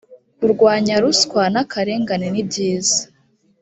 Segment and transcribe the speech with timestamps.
[0.37, 2.99] kurwanya ruswa n akarengane nibyiza